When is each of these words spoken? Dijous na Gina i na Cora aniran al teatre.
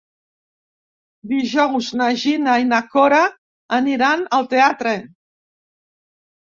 Dijous 1.33 1.91
na 2.01 2.09
Gina 2.23 2.57
i 2.65 2.67
na 2.73 2.81
Cora 2.97 3.23
aniran 3.81 4.27
al 4.41 4.53
teatre. 4.59 4.99